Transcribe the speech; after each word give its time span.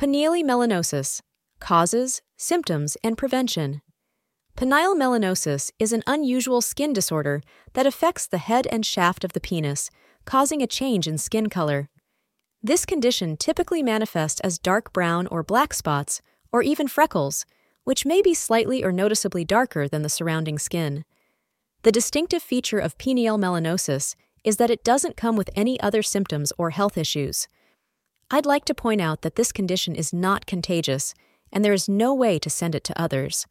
Penile 0.00 0.42
melanosis 0.42 1.20
Causes, 1.60 2.22
Symptoms, 2.38 2.96
and 3.04 3.18
Prevention. 3.18 3.82
Penile 4.56 4.96
melanosis 4.96 5.70
is 5.78 5.92
an 5.92 6.02
unusual 6.06 6.62
skin 6.62 6.94
disorder 6.94 7.42
that 7.74 7.84
affects 7.84 8.26
the 8.26 8.38
head 8.38 8.66
and 8.68 8.86
shaft 8.86 9.24
of 9.24 9.34
the 9.34 9.42
penis, 9.42 9.90
causing 10.24 10.62
a 10.62 10.66
change 10.66 11.06
in 11.06 11.18
skin 11.18 11.50
color. 11.50 11.90
This 12.62 12.86
condition 12.86 13.36
typically 13.36 13.82
manifests 13.82 14.40
as 14.40 14.58
dark 14.58 14.90
brown 14.94 15.26
or 15.26 15.42
black 15.42 15.74
spots, 15.74 16.22
or 16.50 16.62
even 16.62 16.88
freckles, 16.88 17.44
which 17.84 18.06
may 18.06 18.22
be 18.22 18.32
slightly 18.32 18.82
or 18.82 18.92
noticeably 18.92 19.44
darker 19.44 19.86
than 19.86 20.00
the 20.00 20.08
surrounding 20.08 20.58
skin. 20.58 21.04
The 21.82 21.92
distinctive 21.92 22.42
feature 22.42 22.78
of 22.78 22.96
penile 22.96 23.38
melanosis 23.38 24.14
is 24.44 24.56
that 24.56 24.70
it 24.70 24.82
doesn't 24.82 25.18
come 25.18 25.36
with 25.36 25.50
any 25.54 25.78
other 25.82 26.02
symptoms 26.02 26.54
or 26.56 26.70
health 26.70 26.96
issues. 26.96 27.48
I'd 28.32 28.46
like 28.46 28.64
to 28.66 28.74
point 28.74 29.00
out 29.00 29.22
that 29.22 29.34
this 29.34 29.50
condition 29.50 29.96
is 29.96 30.12
not 30.12 30.46
contagious, 30.46 31.14
and 31.52 31.64
there 31.64 31.72
is 31.72 31.88
no 31.88 32.14
way 32.14 32.38
to 32.38 32.48
send 32.48 32.76
it 32.76 32.84
to 32.84 33.00
others. 33.00 33.46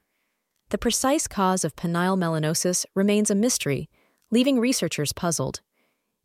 The 0.70 0.78
precise 0.78 1.28
cause 1.28 1.66
of 1.66 1.76
penile 1.76 2.18
melanosis 2.18 2.86
remains 2.96 3.30
a 3.30 3.36
mystery, 3.36 3.90
leaving 4.32 4.58
researchers 4.58 5.12
puzzled. 5.12 5.60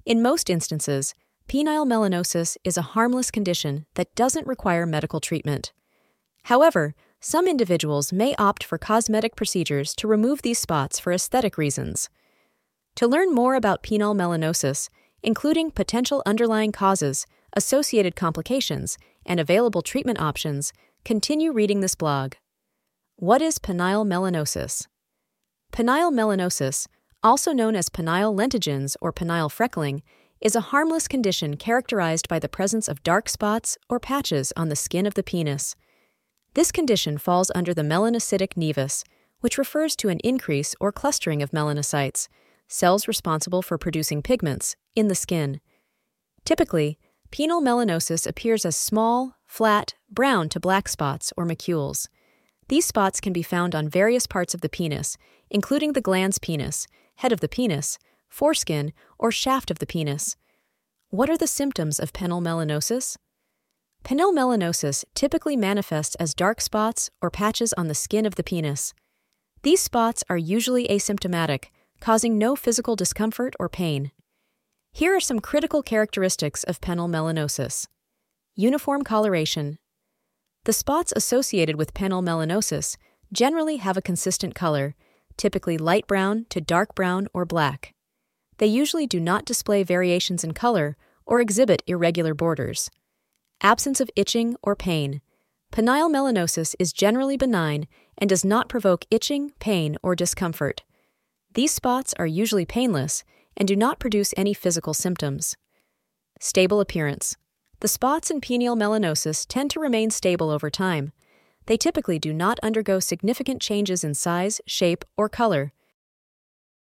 In 0.07 0.23
most 0.23 0.49
instances, 0.49 1.15
penile 1.49 1.87
melanosis 1.87 2.57
is 2.63 2.77
a 2.77 2.83
harmless 2.83 3.33
condition 3.33 3.87
that 3.95 4.15
doesn't 4.15 4.47
require 4.47 4.87
medical 4.87 5.19
treatment. 5.19 5.73
However, 6.45 6.95
some 7.21 7.49
individuals 7.49 8.13
may 8.13 8.37
opt 8.37 8.63
for 8.63 8.79
cosmetic 8.79 9.35
procedures 9.35 9.97
to 9.97 10.07
remove 10.07 10.43
these 10.43 10.59
spots 10.59 11.01
for 11.01 11.13
aesthetic 11.13 11.59
reasons. 11.59 12.09
To 12.97 13.09
learn 13.09 13.35
more 13.35 13.57
about 13.57 13.83
penile 13.83 14.15
melanosis, 14.15 14.91
including 15.23 15.73
potential 15.73 16.23
underlying 16.25 16.71
causes, 16.71 17.27
associated 17.55 18.17
complications, 18.17 18.99
and 19.25 19.41
available 19.41 19.83
treatment 19.83 20.21
options, 20.21 20.73
continue 21.05 21.53
reading 21.53 21.81
this 21.81 21.95
blog. 21.95 22.35
What 23.17 23.41
is 23.41 23.59
penile 23.59 24.07
melanosis? 24.07 24.87
Penile 25.73 26.13
melanosis, 26.13 26.87
also 27.23 27.53
known 27.53 27.75
as 27.75 27.89
penile 27.89 28.35
lentigines 28.35 28.97
or 29.01 29.13
penile 29.13 29.51
freckling, 29.51 30.03
is 30.41 30.55
a 30.55 30.61
harmless 30.73 31.09
condition 31.09 31.57
characterized 31.57 32.29
by 32.29 32.39
the 32.39 32.49
presence 32.49 32.87
of 32.87 33.03
dark 33.03 33.29
spots 33.29 33.79
or 33.89 33.99
patches 33.99 34.53
on 34.57 34.69
the 34.69 34.77
skin 34.77 35.07
of 35.07 35.15
the 35.15 35.23
penis. 35.23 35.75
This 36.55 36.71
condition 36.71 37.19
falls 37.19 37.51
under 37.55 37.73
the 37.73 37.83
melanocytic 37.83 38.55
nevus, 38.55 39.05
which 39.41 39.59
refers 39.59 39.97
to 39.97 40.09
an 40.11 40.21
increase 40.23 40.75
or 40.81 40.93
clustering 40.93 41.43
of 41.43 41.51
melanocytes, 41.51 42.29
cells 42.69 43.09
responsible 43.09 43.63
for 43.63 43.79
producing 43.79 44.23
pigments, 44.23 44.77
in 44.95 45.09
the 45.09 45.15
skin. 45.15 45.61
Typically, 46.45 46.99
penile 47.35 47.61
melanosis 47.61 48.29
appears 48.29 48.65
as 48.65 48.77
small, 48.77 49.35
flat, 49.45 49.95
brown 50.09 50.49
to 50.49 50.61
black 50.61 50.89
spots 50.89 51.33
or 51.37 51.45
macules. 51.45 52.07
These 52.69 52.87
spots 52.87 53.21
can 53.21 53.33
be 53.33 53.43
found 53.43 53.75
on 53.75 53.89
various 53.89 54.29
parts 54.29 54.55
of 54.55 54.61
the 54.61 54.69
penis, 54.69 55.17
including 55.51 55.95
the 55.95 56.03
glans 56.03 56.41
penis, 56.41 56.87
head 57.17 57.33
of 57.33 57.41
the 57.41 57.49
penis, 57.49 57.99
foreskin, 58.29 58.93
or 59.19 59.33
shaft 59.33 59.73
of 59.73 59.81
the 59.81 59.87
penis. 59.87 60.37
What 61.11 61.29
are 61.29 61.37
the 61.37 61.49
symptoms 61.49 61.99
of 61.99 62.13
penile 62.13 62.41
melanosis? 62.41 63.17
Penile 64.05 64.33
melanosis 64.33 65.05
typically 65.17 65.57
manifests 65.57 66.15
as 66.17 66.35
dark 66.35 66.61
spots 66.61 67.11
or 67.21 67.33
patches 67.33 67.73
on 67.73 67.89
the 67.89 67.97
skin 67.97 68.27
of 68.27 68.37
the 68.37 68.45
penis. 68.45 68.95
These 69.65 69.83
spots 69.83 70.23
are 70.31 70.37
usually 70.37 70.87
asymptomatic, 70.87 71.65
causing 72.01 72.39
no 72.39 72.55
physical 72.55 72.95
discomfort 72.95 73.57
or 73.59 73.69
pain. 73.69 74.13
Here 74.97 75.17
are 75.17 75.19
some 75.19 75.41
critical 75.41 75.83
characteristics 75.83 76.63
of 76.63 76.81
penile 76.81 77.11
melanosis. 77.11 77.89
Uniform 78.55 79.03
coloration, 79.03 79.77
the 80.67 80.73
spots 80.73 81.13
associated 81.17 81.75
with 81.75 81.95
penile 81.95 82.23
melanosis 82.23 82.97
generally 83.33 83.79
have 83.79 83.97
a 83.97 84.03
consistent 84.03 84.55
color, 84.55 84.95
typically 85.37 85.77
light 85.77 86.07
brown 86.07 86.47
to 86.51 86.61
dark 86.61 86.95
brown 86.95 87.27
or 87.35 87.45
black. 87.45 87.93
They 88.59 88.69
usually 88.69 89.09
do 89.09 89.19
not 89.19 89.45
display 89.45 89.83
variations 89.83 90.45
in 90.45 90.55
color 90.55 90.97
or 91.27 91.41
exhibit 91.41 91.83
irregular 91.89 92.33
borders. 92.33 92.89
Absence 93.63 94.01
of 94.01 94.13
itching 94.15 94.55
or 94.63 94.77
pain. 94.77 95.21
Penile 95.73 96.09
melanosis 96.09 96.77
is 96.79 96.93
generally 96.93 97.37
benign 97.37 97.89
and 98.17 98.31
does 98.31 98.45
not 98.45 98.69
provoke 98.69 99.07
itching, 99.11 99.55
pain, 99.59 99.97
or 100.05 100.15
discomfort. 100.15 100.85
These 101.53 101.73
spots 101.73 102.15
are 102.17 102.29
usually 102.29 102.65
painless 102.65 103.25
and 103.57 103.69
do 103.69 103.77
not 103.77 103.99
produce 103.99 104.35
any 104.37 104.55
physical 104.55 104.95
symptoms. 104.95 105.57
Stable 106.41 106.81
appearance. 106.81 107.37
The 107.81 107.89
spots 107.89 108.31
in 108.31 108.41
penile 108.41 108.77
melanosis 108.77 109.47
tend 109.49 109.71
to 109.73 109.81
remain 109.81 110.11
stable 110.11 110.51
over 110.51 110.71
time. 110.71 111.13
They 111.67 111.77
typically 111.77 112.19
do 112.19 112.33
not 112.33 112.61
undergo 112.63 113.01
significant 113.01 113.61
changes 113.63 114.05
in 114.05 114.15
size, 114.15 114.61
shape, 114.67 115.05
or 115.17 115.29
color. 115.29 115.73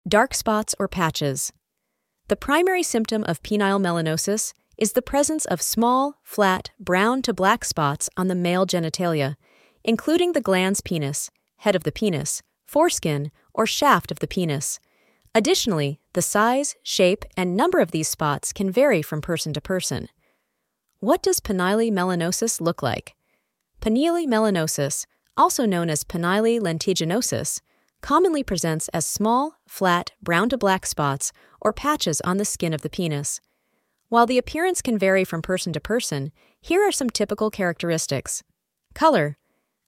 Dark 0.06 0.34
spots 0.34 0.74
or 0.78 0.88
patches. 0.88 1.52
The 2.28 2.36
primary 2.36 2.82
symptom 2.82 3.24
of 3.24 3.42
penile 3.42 3.80
melanosis 3.80 4.52
is 4.76 4.92
the 4.92 5.02
presence 5.02 5.44
of 5.46 5.60
small, 5.60 6.20
flat, 6.22 6.70
brown 6.78 7.20
to 7.22 7.34
black 7.34 7.64
spots 7.64 8.08
on 8.16 8.28
the 8.28 8.34
male 8.34 8.66
genitalia, 8.66 9.36
including 9.84 10.32
the 10.32 10.42
glans 10.42 10.82
penis, 10.84 11.30
head 11.58 11.74
of 11.74 11.84
the 11.84 11.92
penis, 11.92 12.42
foreskin, 12.66 13.30
or 13.52 13.66
shaft 13.66 14.10
of 14.10 14.20
the 14.20 14.28
penis. 14.28 14.78
Additionally, 15.34 16.00
the 16.18 16.22
size, 16.22 16.74
shape, 16.82 17.24
and 17.36 17.56
number 17.56 17.78
of 17.78 17.92
these 17.92 18.08
spots 18.08 18.52
can 18.52 18.72
vary 18.72 19.02
from 19.02 19.20
person 19.20 19.52
to 19.52 19.60
person. 19.60 20.08
What 20.98 21.22
does 21.22 21.38
penile 21.38 21.92
melanosis 21.92 22.60
look 22.60 22.82
like? 22.82 23.14
Penile 23.80 24.26
melanosis, 24.26 25.06
also 25.36 25.64
known 25.64 25.88
as 25.88 26.02
penile 26.02 26.58
lentiginosis, 26.60 27.60
commonly 28.00 28.42
presents 28.42 28.88
as 28.88 29.06
small, 29.06 29.58
flat, 29.68 30.10
brown 30.20 30.48
to 30.48 30.58
black 30.58 30.86
spots 30.86 31.30
or 31.60 31.72
patches 31.72 32.20
on 32.22 32.38
the 32.38 32.44
skin 32.44 32.72
of 32.72 32.82
the 32.82 32.90
penis. 32.90 33.40
While 34.08 34.26
the 34.26 34.38
appearance 34.38 34.82
can 34.82 34.98
vary 34.98 35.22
from 35.22 35.40
person 35.40 35.72
to 35.72 35.78
person, 35.78 36.32
here 36.60 36.82
are 36.82 36.90
some 36.90 37.10
typical 37.10 37.48
characteristics. 37.48 38.42
Color. 38.92 39.38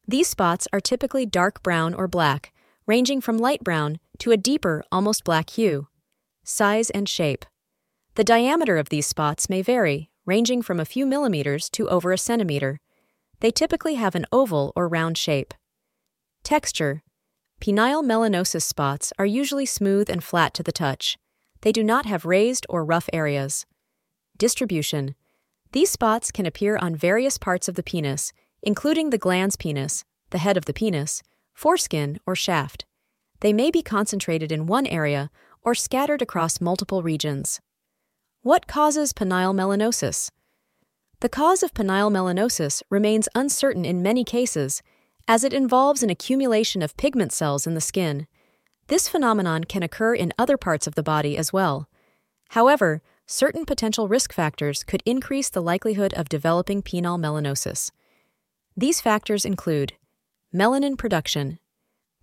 These 0.06 0.28
spots 0.28 0.68
are 0.72 0.78
typically 0.78 1.26
dark 1.26 1.60
brown 1.64 1.92
or 1.92 2.06
black, 2.06 2.52
ranging 2.86 3.20
from 3.20 3.36
light 3.36 3.64
brown 3.64 3.98
to 4.18 4.30
a 4.30 4.36
deeper, 4.36 4.84
almost 4.92 5.24
black 5.24 5.50
hue. 5.50 5.88
Size 6.44 6.90
and 6.90 7.08
shape. 7.08 7.44
The 8.14 8.24
diameter 8.24 8.76
of 8.78 8.88
these 8.88 9.06
spots 9.06 9.48
may 9.48 9.62
vary, 9.62 10.10
ranging 10.26 10.62
from 10.62 10.80
a 10.80 10.84
few 10.84 11.06
millimeters 11.06 11.70
to 11.70 11.88
over 11.88 12.12
a 12.12 12.18
centimeter. 12.18 12.80
They 13.40 13.50
typically 13.50 13.94
have 13.94 14.14
an 14.14 14.26
oval 14.32 14.72
or 14.74 14.88
round 14.88 15.16
shape. 15.16 15.54
Texture 16.42 17.02
Penile 17.60 18.02
melanosis 18.02 18.62
spots 18.62 19.12
are 19.18 19.26
usually 19.26 19.66
smooth 19.66 20.08
and 20.08 20.24
flat 20.24 20.54
to 20.54 20.62
the 20.62 20.72
touch. 20.72 21.18
They 21.60 21.72
do 21.72 21.84
not 21.84 22.06
have 22.06 22.24
raised 22.24 22.66
or 22.68 22.84
rough 22.84 23.08
areas. 23.12 23.66
Distribution 24.38 25.14
These 25.72 25.90
spots 25.90 26.30
can 26.30 26.46
appear 26.46 26.78
on 26.78 26.96
various 26.96 27.36
parts 27.36 27.68
of 27.68 27.74
the 27.74 27.82
penis, 27.82 28.32
including 28.62 29.10
the 29.10 29.18
glans 29.18 29.58
penis, 29.58 30.04
the 30.30 30.38
head 30.38 30.56
of 30.56 30.64
the 30.64 30.72
penis, 30.72 31.22
foreskin, 31.52 32.18
or 32.26 32.34
shaft. 32.34 32.86
They 33.40 33.52
may 33.52 33.70
be 33.70 33.82
concentrated 33.82 34.50
in 34.50 34.66
one 34.66 34.86
area 34.86 35.30
or 35.62 35.74
scattered 35.74 36.22
across 36.22 36.60
multiple 36.60 37.02
regions. 37.02 37.60
What 38.42 38.66
causes 38.66 39.12
penile 39.12 39.54
melanosis? 39.54 40.30
The 41.20 41.28
cause 41.28 41.62
of 41.62 41.74
penile 41.74 42.10
melanosis 42.10 42.82
remains 42.88 43.28
uncertain 43.34 43.84
in 43.84 44.02
many 44.02 44.24
cases, 44.24 44.82
as 45.28 45.44
it 45.44 45.52
involves 45.52 46.02
an 46.02 46.08
accumulation 46.10 46.80
of 46.80 46.96
pigment 46.96 47.32
cells 47.32 47.66
in 47.66 47.74
the 47.74 47.80
skin. 47.80 48.26
This 48.86 49.08
phenomenon 49.08 49.64
can 49.64 49.82
occur 49.82 50.14
in 50.14 50.32
other 50.38 50.56
parts 50.56 50.86
of 50.86 50.94
the 50.94 51.02
body 51.02 51.36
as 51.36 51.52
well. 51.52 51.88
However, 52.50 53.02
certain 53.26 53.64
potential 53.64 54.08
risk 54.08 54.32
factors 54.32 54.82
could 54.82 55.02
increase 55.04 55.50
the 55.50 55.62
likelihood 55.62 56.14
of 56.14 56.28
developing 56.28 56.82
penile 56.82 57.20
melanosis. 57.20 57.90
These 58.76 59.00
factors 59.00 59.44
include 59.44 59.92
melanin 60.54 60.96
production. 60.96 61.58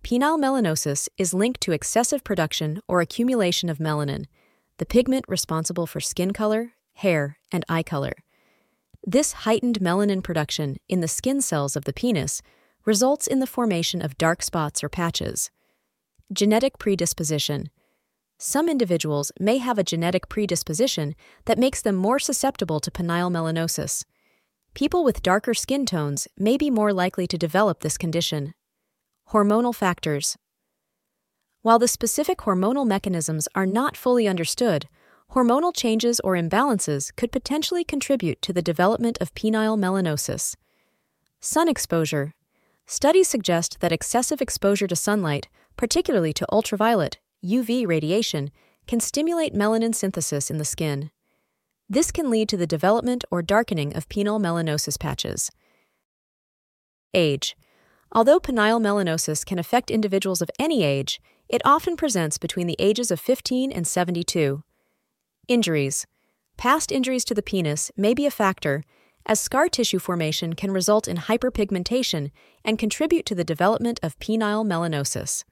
Penile 0.02 0.38
melanosis 0.38 1.08
is 1.18 1.34
linked 1.34 1.60
to 1.62 1.72
excessive 1.72 2.24
production 2.24 2.80
or 2.88 3.00
accumulation 3.00 3.68
of 3.68 3.78
melanin 3.78 4.26
the 4.78 4.86
pigment 4.86 5.24
responsible 5.28 5.86
for 5.86 6.00
skin 6.00 6.32
color, 6.32 6.72
hair, 6.94 7.38
and 7.50 7.64
eye 7.68 7.82
color. 7.82 8.12
This 9.04 9.32
heightened 9.32 9.80
melanin 9.80 10.22
production 10.22 10.76
in 10.88 11.00
the 11.00 11.08
skin 11.08 11.40
cells 11.40 11.76
of 11.76 11.84
the 11.84 11.92
penis 11.92 12.42
results 12.84 13.26
in 13.26 13.40
the 13.40 13.46
formation 13.46 14.00
of 14.00 14.16
dark 14.18 14.42
spots 14.42 14.82
or 14.82 14.88
patches. 14.88 15.50
Genetic 16.32 16.78
predisposition. 16.78 17.70
Some 18.38 18.68
individuals 18.68 19.32
may 19.40 19.58
have 19.58 19.78
a 19.78 19.84
genetic 19.84 20.28
predisposition 20.28 21.16
that 21.46 21.58
makes 21.58 21.82
them 21.82 21.96
more 21.96 22.20
susceptible 22.20 22.78
to 22.80 22.90
penile 22.90 23.32
melanosis. 23.32 24.04
People 24.74 25.02
with 25.02 25.22
darker 25.22 25.54
skin 25.54 25.86
tones 25.86 26.28
may 26.38 26.56
be 26.56 26.70
more 26.70 26.92
likely 26.92 27.26
to 27.26 27.36
develop 27.36 27.80
this 27.80 27.98
condition. 27.98 28.54
Hormonal 29.32 29.74
factors. 29.74 30.38
While 31.60 31.78
the 31.78 31.86
specific 31.86 32.38
hormonal 32.38 32.86
mechanisms 32.86 33.46
are 33.54 33.66
not 33.66 33.94
fully 33.94 34.26
understood, 34.26 34.88
hormonal 35.32 35.76
changes 35.76 36.18
or 36.20 36.32
imbalances 36.32 37.14
could 37.14 37.30
potentially 37.30 37.84
contribute 37.84 38.40
to 38.40 38.54
the 38.54 38.62
development 38.62 39.18
of 39.20 39.34
penile 39.34 39.78
melanosis. 39.78 40.56
Sun 41.40 41.68
exposure. 41.68 42.32
Studies 42.86 43.28
suggest 43.28 43.80
that 43.80 43.92
excessive 43.92 44.40
exposure 44.40 44.86
to 44.86 44.96
sunlight, 44.96 45.48
particularly 45.76 46.32
to 46.32 46.46
ultraviolet, 46.50 47.18
UV 47.44 47.86
radiation, 47.86 48.50
can 48.86 48.98
stimulate 48.98 49.52
melanin 49.54 49.94
synthesis 49.94 50.50
in 50.50 50.56
the 50.56 50.64
skin. 50.64 51.10
This 51.86 52.10
can 52.10 52.30
lead 52.30 52.48
to 52.48 52.56
the 52.56 52.66
development 52.66 53.26
or 53.30 53.42
darkening 53.42 53.94
of 53.94 54.08
penile 54.08 54.40
melanosis 54.40 54.98
patches. 54.98 55.50
Age. 57.12 57.54
Although 58.12 58.40
penile 58.40 58.80
melanosis 58.80 59.44
can 59.44 59.58
affect 59.58 59.90
individuals 59.90 60.40
of 60.40 60.50
any 60.58 60.82
age, 60.82 61.20
it 61.48 61.62
often 61.64 61.96
presents 61.96 62.38
between 62.38 62.66
the 62.66 62.76
ages 62.78 63.10
of 63.10 63.20
15 63.20 63.70
and 63.70 63.86
72. 63.86 64.62
Injuries. 65.46 66.06
Past 66.56 66.90
injuries 66.90 67.24
to 67.24 67.34
the 67.34 67.42
penis 67.42 67.90
may 67.96 68.14
be 68.14 68.26
a 68.26 68.30
factor, 68.30 68.82
as 69.26 69.38
scar 69.38 69.68
tissue 69.68 69.98
formation 69.98 70.54
can 70.54 70.70
result 70.70 71.06
in 71.06 71.18
hyperpigmentation 71.18 72.30
and 72.64 72.78
contribute 72.78 73.26
to 73.26 73.34
the 73.34 73.44
development 73.44 74.00
of 74.02 74.18
penile 74.18 74.66
melanosis. 74.66 75.44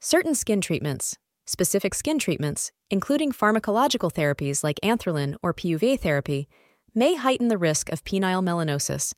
Certain 0.00 0.34
skin 0.34 0.62
treatments, 0.62 1.16
specific 1.44 1.94
skin 1.94 2.18
treatments, 2.18 2.72
including 2.90 3.32
pharmacological 3.32 4.10
therapies 4.10 4.64
like 4.64 4.80
anthralin 4.82 5.36
or 5.42 5.52
PUVA 5.52 6.00
therapy, 6.00 6.48
may 6.94 7.14
heighten 7.16 7.48
the 7.48 7.58
risk 7.58 7.90
of 7.90 8.02
penile 8.02 8.42
melanosis. 8.42 9.12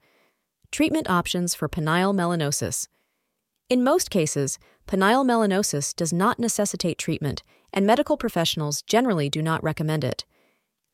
Treatment 0.73 1.11
options 1.11 1.55
for 1.55 1.69
penile 1.69 2.15
melanosis. 2.15 2.89
In 3.69 3.85
most 3.85 4.11
cases, 4.11 4.59
penile 4.89 5.23
melanosis 5.23 5.95
does 5.95 6.15
not 6.15 6.39
necessitate 6.39 6.97
treatment, 6.97 7.43
and 7.75 7.87
medical 7.87 8.17
professionals 8.17 8.81
generally 8.81 9.29
do 9.29 9.43
not 9.43 9.63
recommend 9.63 10.03
it. 10.03 10.25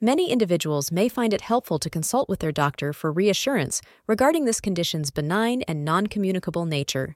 Many 0.01 0.33
individuals 0.33 0.91
may 0.91 1.09
find 1.09 1.33
it 1.33 1.43
helpful 1.43 1.79
to 1.79 1.89
consult 1.89 2.29
with 2.29 2.41
their 2.41 2.51
doctor 2.51 2.93
for 2.93 3.13
reassurance 3.13 3.81
regarding 4.09 4.47
this 4.47 4.61
condition's 4.61 5.13
benign 5.13 5.63
and 5.69 5.85
non 5.85 6.09
communicable 6.09 6.67
nature. 6.67 7.15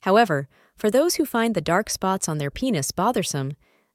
However, 0.00 0.48
for 0.76 0.90
those 0.90 1.16
who 1.16 1.26
find 1.26 1.54
the 1.54 1.60
dark 1.60 1.90
spots 1.90 2.26
on 2.26 2.38
their 2.38 2.50
penis 2.50 2.90
bothersome, 2.90 3.52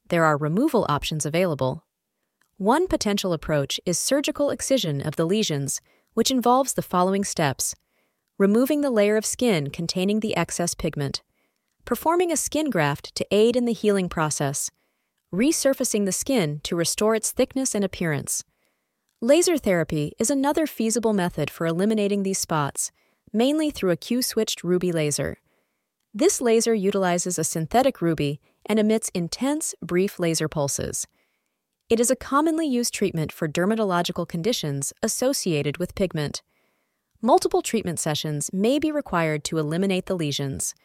there 0.10 0.24
are 0.24 0.38
removal 0.38 0.86
options 0.88 1.26
available. 1.26 1.84
One 2.58 2.86
potential 2.86 3.34
approach 3.34 3.80
is 3.88 3.98
surgical 3.98 4.52
excision 4.52 5.02
of 5.02 5.16
the 5.16 5.26
lesions, 5.26 5.82
which 6.14 6.30
involves 6.30 6.74
the 6.74 6.84
following 6.84 7.24
steps 7.24 7.74
removing 8.44 8.82
the 8.82 8.98
layer 9.00 9.18
of 9.18 9.26
skin 9.26 9.70
containing 9.70 10.20
the 10.20 10.36
excess 10.36 10.74
pigment, 10.76 11.22
performing 11.86 12.32
a 12.32 12.44
skin 12.48 12.70
graft 12.70 13.16
to 13.16 13.26
aid 13.32 13.56
in 13.56 13.66
the 13.66 13.80
healing 13.82 14.10
process 14.10 14.70
resurfacing 15.34 16.06
the 16.06 16.12
skin 16.12 16.62
to 16.64 16.76
restore 16.76 17.16
its 17.16 17.32
thickness 17.32 17.74
and 17.74 17.84
appearance. 17.84 18.44
Laser 19.20 19.58
therapy 19.58 20.14
is 20.20 20.30
another 20.30 20.68
feasible 20.68 21.14
method 21.14 21.50
for 21.50 21.66
eliminating 21.66 22.22
these 22.22 22.38
spots, 22.38 22.92
mainly 23.32 23.72
through 23.72 23.90
a 23.90 23.98
Q 23.98 24.22
switched 24.22 24.64
ruby 24.64 24.92
laser. 24.92 25.40
This 26.14 26.40
laser 26.40 26.76
utilizes 26.76 27.40
a 27.40 27.44
synthetic 27.44 28.00
ruby 28.00 28.40
and 28.68 28.78
emits 28.78 29.10
intense, 29.16 29.74
brief 29.82 30.20
laser 30.20 30.48
pulses. 30.48 31.08
It 31.90 32.00
is 32.00 32.12
a 32.12 32.16
commonly 32.16 32.68
used 32.68 32.94
treatment 32.94 33.32
for 33.32 33.48
dermatological 33.48 34.28
conditions 34.28 34.94
associated 35.02 35.78
with 35.78 35.96
pigment. 35.96 36.44
Multiple 37.26 37.62
treatment 37.62 38.02
sessions 38.02 38.50
may 38.52 38.78
be 38.80 38.92
required 38.92 39.46
to 39.46 39.58
eliminate 39.58 40.08
the 40.08 40.14
lesions. 40.14 40.76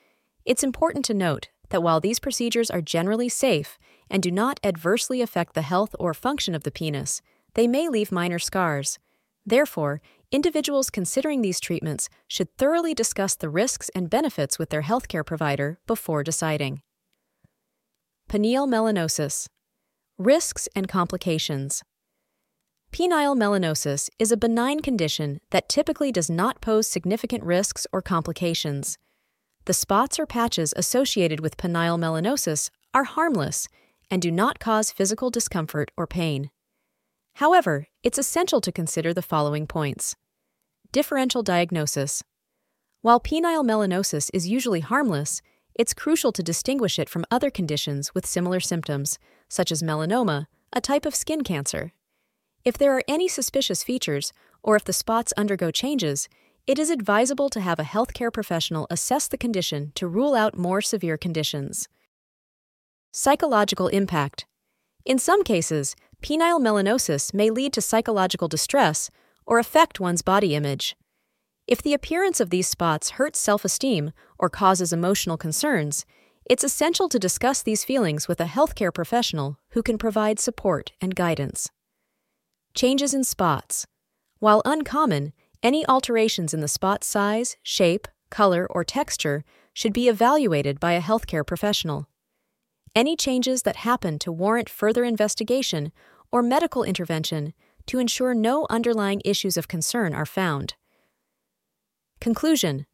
It's 0.45 0.63
important 0.63 1.05
to 1.07 1.13
note 1.13 1.49
that 1.71 1.83
while 1.83 1.99
these 1.99 2.21
procedures 2.21 2.71
are 2.71 2.81
generally 2.81 3.29
safe 3.29 3.77
and 4.09 4.23
do 4.23 4.31
not 4.31 4.61
adversely 4.63 5.21
affect 5.21 5.55
the 5.55 5.63
health 5.63 5.97
or 5.99 6.15
function 6.15 6.55
of 6.55 6.63
the 6.63 6.71
penis, 6.71 7.23
they 7.55 7.67
may 7.67 7.89
leave 7.89 8.13
minor 8.13 8.39
scars. 8.39 9.01
Therefore, 9.45 10.01
individuals 10.31 10.91
considering 10.91 11.43
these 11.43 11.59
treatments 11.59 12.09
should 12.29 12.57
thoroughly 12.57 12.95
discuss 12.95 13.35
the 13.35 13.51
risks 13.51 13.89
and 13.93 14.09
benefits 14.09 14.61
with 14.61 14.71
their 14.71 14.83
healthcare 14.83 15.27
provider 15.27 15.81
before 15.89 16.23
deciding. 16.23 16.83
Penile 18.31 18.69
melanosis 18.69 19.49
Risks 20.19 20.69
and 20.77 20.87
complications. 20.87 21.83
Penile 22.93 23.37
melanosis 23.37 24.09
is 24.19 24.33
a 24.33 24.37
benign 24.37 24.81
condition 24.81 25.41
that 25.51 25.69
typically 25.69 26.11
does 26.11 26.31
not 26.31 26.61
pose 26.61 26.89
significant 26.89 27.45
risks 27.45 27.87
or 27.93 28.03
complications. 28.03 28.99
The 29.67 29.75
spots 29.75 30.19
or 30.19 30.27
patches 30.27 30.73
associated 30.77 31.41
with 31.41 31.59
penile 31.59 31.99
melanosis 31.99 32.71
are 32.95 33.05
harmless 33.05 33.69
and 34.11 34.23
do 34.23 34.31
not 34.31 34.59
cause 34.59 34.91
physical 34.91 35.31
discomfort 35.31 35.91
or 35.97 36.07
pain. 36.07 36.51
However, 37.35 37.87
it's 38.03 38.19
essential 38.19 38.61
to 38.63 38.73
consider 38.73 39.13
the 39.13 39.23
following 39.23 39.67
points. 39.67 40.17
Differential 40.91 41.43
diagnosis. 41.43 42.25
While 43.03 43.21
penile 43.21 43.65
melanosis 43.65 44.31
is 44.33 44.49
usually 44.49 44.81
harmless, 44.81 45.41
it's 45.75 45.95
crucial 45.95 46.33
to 46.33 46.43
distinguish 46.43 46.99
it 46.99 47.09
from 47.09 47.27
other 47.31 47.51
conditions 47.51 48.15
with 48.15 48.27
similar 48.27 48.59
symptoms, 48.59 49.19
such 49.49 49.71
as 49.71 49.83
melanoma, 49.83 50.47
a 50.73 50.81
type 50.81 51.07
of 51.07 51.15
skin 51.15 51.45
cancer. 51.45 51.93
If 52.65 52.77
there 52.77 52.97
are 52.97 53.05
any 53.09 53.29
suspicious 53.29 53.83
features, 53.83 54.33
or 54.63 54.77
if 54.77 54.85
the 54.85 54.93
spots 54.93 55.33
undergo 55.37 55.71
changes, 55.71 56.29
it 56.67 56.79
is 56.79 56.91
advisable 56.91 57.49
to 57.51 57.61
have 57.61 57.79
a 57.79 57.85
healthcare 57.85 58.33
professional 58.33 58.87
assess 58.91 59.27
the 59.27 59.39
condition 59.39 59.93
to 59.95 60.07
rule 60.07 60.35
out 60.35 60.59
more 60.59 60.83
severe 60.83 61.17
conditions. 61.17 61.89
Psychological 63.11 63.89
impact. 63.89 64.45
In 65.05 65.19
some 65.19 65.43
cases, 65.43 65.97
penile 66.23 66.61
melanosis 66.61 67.33
may 67.33 67.49
lead 67.49 67.73
to 67.73 67.81
psychological 67.81 68.49
distress 68.49 69.11
or 69.47 69.59
affect 69.59 69.99
one's 69.99 70.21
body 70.21 70.55
image. 70.55 70.95
If 71.67 71.83
the 71.83 71.95
appearance 71.95 72.41
of 72.41 72.51
these 72.51 72.69
spots 72.69 73.11
hurts 73.11 73.39
self 73.39 73.65
esteem 73.65 74.13
or 74.39 74.51
causes 74.51 74.93
emotional 74.93 75.39
concerns, 75.39 76.05
it's 76.45 76.65
essential 76.65 77.09
to 77.09 77.19
discuss 77.19 77.63
these 77.63 77.85
feelings 77.85 78.29
with 78.29 78.41
a 78.41 78.45
healthcare 78.45 78.93
professional 78.93 79.59
who 79.71 79.83
can 79.83 79.97
provide 79.97 80.39
support 80.39 80.93
and 81.01 81.15
guidance. 81.15 81.71
Changes 82.79 83.13
in 83.13 83.25
spots. 83.25 83.89
While 84.39 84.63
uncommon, 84.65 85.33
any 85.65 85.85
alterations 85.89 86.55
in 86.55 86.61
the 86.61 86.69
spot 86.69 87.03
size, 87.03 87.57
shape, 87.61 88.07
color, 88.31 88.69
or 88.71 88.85
texture 88.85 89.43
should 89.75 89.93
be 89.93 90.09
evaluated 90.09 90.79
by 90.79 90.93
a 90.93 91.03
healthcare 91.03 91.45
professional. 91.45 92.09
Any 92.95 93.17
changes 93.17 93.63
that 93.63 93.79
happen 93.79 94.17
to 94.21 94.31
warrant 94.31 94.71
further 94.71 95.03
investigation 95.03 95.91
or 96.31 96.41
medical 96.41 96.85
intervention 96.85 97.53
to 97.87 97.99
ensure 97.99 98.33
no 98.33 98.65
underlying 98.71 99.23
issues 99.25 99.57
of 99.57 99.67
concern 99.67 100.15
are 100.15 100.25
found. 100.25 100.75
Conclusion 102.21 102.87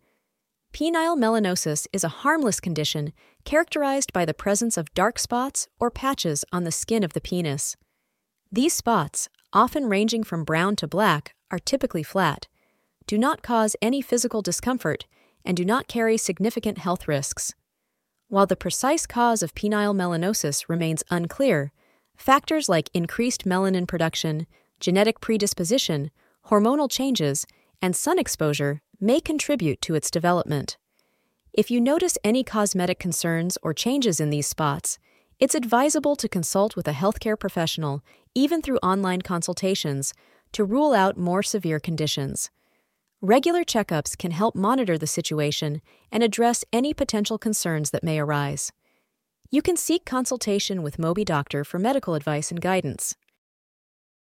Penile 0.73 1.19
melanosis 1.19 1.87
is 1.93 2.05
a 2.05 2.25
harmless 2.25 2.58
condition 2.58 3.13
characterized 3.44 4.15
by 4.15 4.25
the 4.25 4.32
presence 4.32 4.79
of 4.79 4.94
dark 4.94 5.19
spots 5.19 5.69
or 5.79 5.91
patches 5.91 6.43
on 6.53 6.65
the 6.65 6.73
skin 6.73 7.05
of 7.05 7.13
the 7.13 7.20
penis. 7.20 7.77
These 8.51 8.73
spots, 8.73 9.29
often 9.55 9.87
ranging 9.87 10.23
from 10.23 10.44
brown 10.44 10.77
to 10.77 10.87
black, 10.87 11.34
are 11.51 11.58
typically 11.58 12.03
flat 12.03 12.49
do 13.06 13.19
not 13.19 13.43
cause 13.43 13.77
any 13.82 14.01
physical 14.01 14.41
discomfort, 14.41 15.06
and 15.44 15.56
do 15.56 15.65
not 15.65 15.89
carry 15.89 16.17
significant 16.17 16.79
health 16.79 17.06
risks. 17.06 17.55
While 18.29 18.46
the 18.46 18.56
precise 18.56 19.06
cause 19.06 19.43
of 19.43 19.55
penile 19.55 19.94
melanosis 19.94 20.69
remains 20.69 21.05
unclear, 21.11 21.70
factors 22.17 22.69
like 22.69 22.89
increased 22.94 23.44
melanin 23.44 23.87
production, 23.87 24.46
genetic 24.81 25.20
predisposition, 25.20 26.11
hormonal 26.46 26.91
changes, 26.91 27.46
and 27.82 27.94
sun 27.94 28.19
exposure 28.19 28.81
may 28.99 29.20
contribute 29.20 29.82
to 29.82 29.94
its 29.94 30.11
development. 30.11 30.79
If 31.53 31.70
you 31.70 31.81
notice 31.81 32.17
any 32.25 32.43
cosmetic 32.43 32.99
concerns 32.99 33.58
or 33.63 33.75
changes 33.75 34.19
in 34.19 34.31
these 34.31 34.46
spots, 34.46 34.99
it's 35.38 35.55
advisable 35.55 36.17
to 36.17 36.29
consult 36.29 36.76
with 36.76 36.86
a 36.88 36.93
healthcare 36.93 37.38
professional, 37.38 38.03
even 38.34 38.62
through 38.62 38.79
online 38.79 39.22
consultations, 39.22 40.14
to 40.53 40.64
rule 40.64 40.94
out 40.94 41.17
more 41.17 41.43
severe 41.43 41.81
conditions. 41.81 42.50
Regular 43.20 43.64
checkups 43.64 44.17
can 44.17 44.31
help 44.31 44.55
monitor 44.55 44.98
the 44.98 45.06
situation 45.06 45.81
and 46.12 46.22
address 46.22 46.64
any 46.72 46.93
potential 46.93 47.38
concerns 47.38 47.91
that 47.91 48.05
may 48.05 48.19
arise. 48.19 48.70
You 49.50 49.62
can 49.62 49.76
seek 49.76 50.05
consultation 50.05 50.82
with 50.82 50.98
MobiDoctor 50.98 51.64
for 51.64 51.79
medical 51.79 52.14
advice 52.14 52.50
and 52.50 52.60
guidance. 52.60 53.17